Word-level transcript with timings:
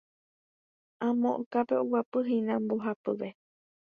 Amo 1.07 1.29
okápe 1.41 1.75
oguapýhína 1.83 2.53
mbohapyve. 2.63 3.29